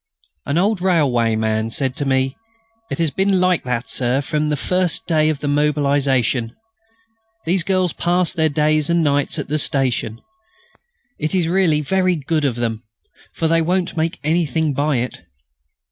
An 0.47 0.57
old 0.57 0.79
railwayman 0.81 1.69
said 1.69 1.95
to 1.97 2.05
me: 2.07 2.35
"It 2.89 2.97
has 2.97 3.11
been 3.11 3.39
like 3.39 3.63
that, 3.65 3.87
Sir, 3.87 4.19
from 4.21 4.49
the 4.49 4.57
first 4.57 5.05
day 5.05 5.29
of 5.29 5.41
the 5.41 5.47
mobilisation. 5.47 6.55
These 7.45 7.61
girls 7.61 7.93
pass 7.93 8.33
their 8.33 8.49
days 8.49 8.89
and 8.89 9.03
nights 9.03 9.37
at 9.37 9.47
the 9.47 9.59
station. 9.59 10.19
It 11.19 11.35
is 11.35 11.47
really 11.47 11.81
very 11.81 12.15
good 12.15 12.45
of 12.45 12.55
them, 12.55 12.81
for 13.35 13.47
they 13.47 13.61
won't 13.61 13.95
make 13.95 14.17
anything 14.23 14.73
by 14.73 14.95
it." 14.95 15.21